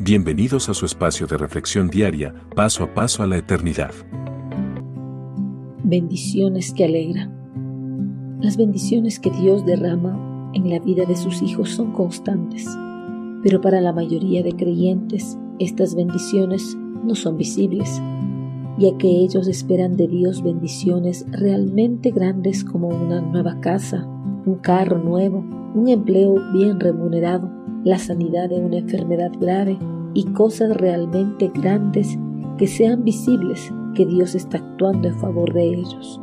[0.00, 3.92] Bienvenidos a su espacio de reflexión diaria, paso a paso a la eternidad.
[5.84, 8.38] Bendiciones que alegran.
[8.40, 12.66] Las bendiciones que Dios derrama en la vida de sus hijos son constantes,
[13.44, 18.02] pero para la mayoría de creyentes estas bendiciones no son visibles,
[18.78, 24.08] ya que ellos esperan de Dios bendiciones realmente grandes como una nueva casa,
[24.46, 25.44] un carro nuevo,
[25.74, 27.50] un empleo bien remunerado,
[27.82, 29.78] la sanidad de una enfermedad grave
[30.14, 32.18] y cosas realmente grandes
[32.58, 36.20] que sean visibles que Dios está actuando en favor de ellos.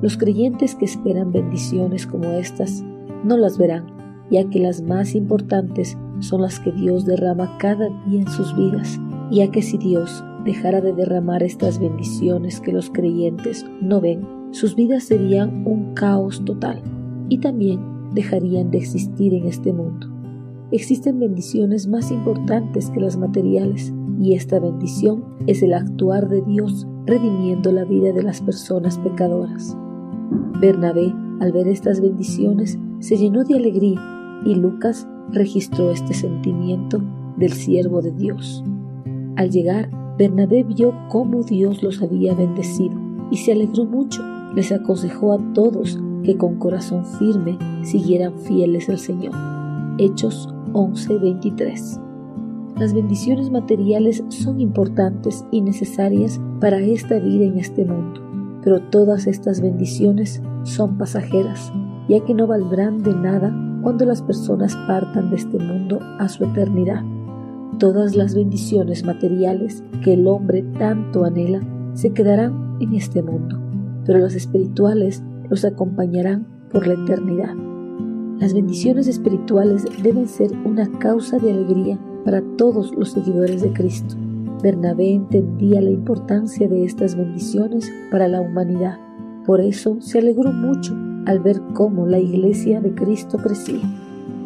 [0.00, 2.82] Los creyentes que esperan bendiciones como estas
[3.24, 3.86] no las verán,
[4.30, 8.98] ya que las más importantes son las que Dios derrama cada día en sus vidas,
[9.30, 14.76] ya que si Dios dejara de derramar estas bendiciones que los creyentes no ven, sus
[14.76, 16.82] vidas serían un caos total
[17.28, 17.80] y también
[18.14, 20.08] dejarían de existir en este mundo.
[20.70, 26.86] Existen bendiciones más importantes que las materiales y esta bendición es el actuar de Dios
[27.06, 29.76] redimiendo la vida de las personas pecadoras.
[30.60, 34.00] Bernabé, al ver estas bendiciones, se llenó de alegría
[34.44, 37.02] y Lucas registró este sentimiento
[37.36, 38.64] del siervo de Dios.
[39.36, 42.94] Al llegar, Bernabé vio cómo Dios los había bendecido
[43.30, 44.22] y se alegró mucho.
[44.54, 49.34] Les aconsejó a todos que con corazón firme siguieran fieles al Señor.
[49.98, 52.00] Hechos 11:23.
[52.76, 58.20] Las bendiciones materiales son importantes y necesarias para esta vida en este mundo,
[58.64, 61.72] pero todas estas bendiciones son pasajeras,
[62.08, 66.44] ya que no valdrán de nada cuando las personas partan de este mundo a su
[66.44, 67.02] eternidad.
[67.78, 71.60] Todas las bendiciones materiales que el hombre tanto anhela
[71.92, 73.60] se quedarán en este mundo,
[74.04, 77.54] pero las espirituales los acompañarán por la eternidad.
[78.38, 84.16] Las bendiciones espirituales deben ser una causa de alegría para todos los seguidores de Cristo.
[84.62, 88.98] Bernabé entendía la importancia de estas bendiciones para la humanidad.
[89.46, 90.96] Por eso se alegró mucho
[91.26, 93.82] al ver cómo la iglesia de Cristo crecía.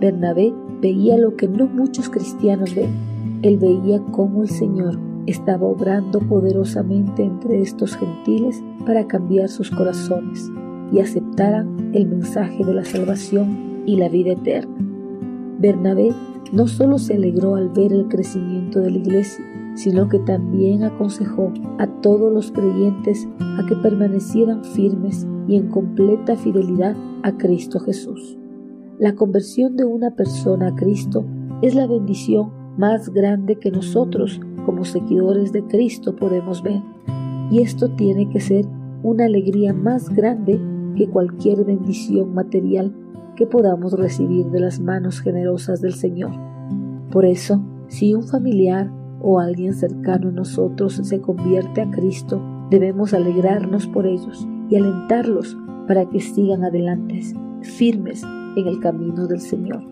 [0.00, 2.90] Bernabé veía lo que no muchos cristianos ven.
[3.42, 10.50] Él veía cómo el Señor estaba obrando poderosamente entre estos gentiles para cambiar sus corazones
[10.92, 14.76] y aceptaran el mensaje de la salvación y la vida eterna.
[15.58, 16.12] Bernabé
[16.52, 19.44] no solo se alegró al ver el crecimiento de la iglesia,
[19.74, 26.36] sino que también aconsejó a todos los creyentes a que permanecieran firmes y en completa
[26.36, 28.38] fidelidad a Cristo Jesús.
[28.98, 31.24] La conversión de una persona a Cristo
[31.62, 36.82] es la bendición más grande que nosotros como seguidores de Cristo podemos ver.
[37.50, 38.66] Y esto tiene que ser
[39.02, 40.58] una alegría más grande
[40.96, 42.92] que cualquier bendición material
[43.36, 46.32] que podamos recibir de las manos generosas del Señor.
[47.10, 48.90] Por eso, si un familiar
[49.20, 52.40] o alguien cercano a nosotros se convierte a Cristo,
[52.70, 57.20] debemos alegrarnos por ellos y alentarlos para que sigan adelante,
[57.62, 58.22] firmes
[58.56, 59.82] en el camino del Señor.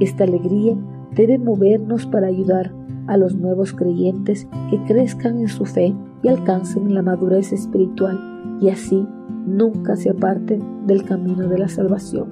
[0.00, 0.76] Esta alegría
[1.14, 2.72] debe movernos para ayudar
[3.06, 8.70] a los nuevos creyentes que crezcan en su fe y alcancen la madurez espiritual y
[8.70, 9.06] así
[9.46, 12.30] nunca se aparten del camino de la salvación.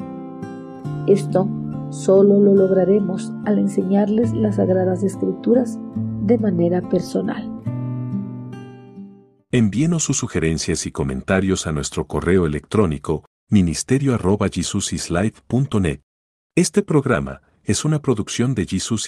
[1.07, 1.49] Esto
[1.91, 5.79] solo lo lograremos al enseñarles las sagradas escrituras
[6.23, 7.51] de manera personal.
[9.51, 16.01] Envíenos sus sugerencias y comentarios a nuestro correo electrónico ministerio.jesusislife.net.
[16.55, 19.01] Este programa es una producción de Jesus